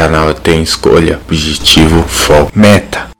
[0.00, 3.10] canal tem escolha, objetivo, foco, meta.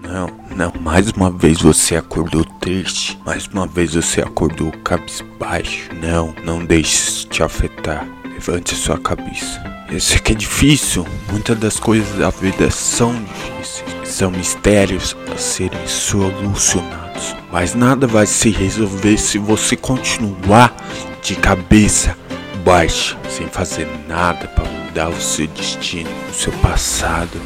[0.00, 3.18] Não, não, mais uma vez você acordou triste.
[3.26, 5.90] Mais uma vez você acordou cabisbaixo.
[6.00, 8.06] Não, não deixe te afetar.
[8.24, 9.60] Levante sua cabeça.
[9.90, 11.04] Eu sei que é difícil.
[11.28, 13.84] Muitas das coisas da vida são difíceis.
[14.04, 17.34] São mistérios a serem solucionados.
[17.50, 20.72] Mas nada vai se resolver se você continuar
[21.20, 22.16] de cabeça
[22.64, 27.40] baixa, sem fazer nada para mudar o seu destino, o seu passado.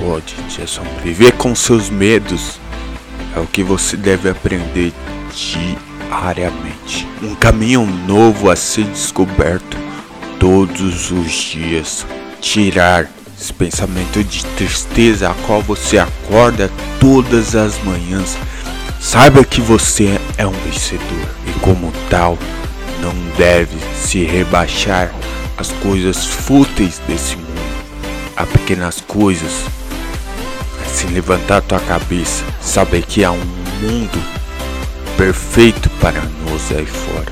[0.00, 1.02] Pode te assombrar.
[1.04, 2.58] Viver com seus medos
[3.36, 4.92] é o que você deve aprender
[5.32, 7.06] diariamente.
[7.22, 9.76] Um caminho novo a ser descoberto
[10.40, 12.04] todos os dias.
[12.40, 16.68] Tirar esse pensamento de tristeza a qual você acorda
[16.98, 18.36] todas as manhãs.
[18.98, 22.36] Saiba que você é um vencedor e, como tal,
[23.00, 25.10] não deve se rebaixar
[25.60, 27.84] às coisas fúteis desse mundo,
[28.34, 29.52] a pequenas coisas.
[30.86, 33.44] Se levantar tua cabeça, saber que há um
[33.82, 34.18] mundo
[35.18, 37.30] perfeito para nós aí fora.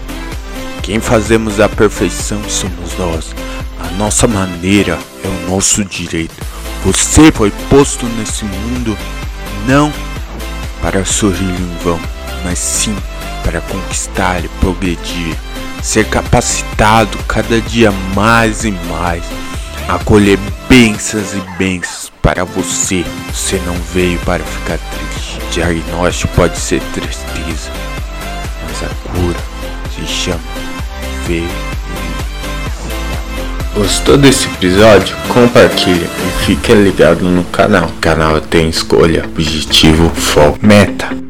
[0.83, 3.35] Quem fazemos a perfeição somos nós.
[3.81, 6.35] A nossa maneira é o nosso direito.
[6.85, 8.97] Você foi posto nesse mundo
[9.67, 9.92] não
[10.83, 11.98] para sorrir em vão,
[12.45, 12.95] mas sim
[13.42, 15.35] para conquistar e progredir,
[15.83, 19.23] ser capacitado cada dia mais e mais,
[19.89, 23.05] acolher bênçãos e bênçãos para você.
[23.33, 25.39] Você não veio para ficar triste.
[25.53, 27.70] Diagnóstico pode ser tristeza,
[28.65, 29.39] mas a cura
[29.95, 30.41] se chama
[33.75, 35.15] Gostou desse episódio?
[35.29, 37.85] Compartilhe e fique ligado no canal.
[37.85, 41.28] O canal tem escolha, objetivo, foco, meta.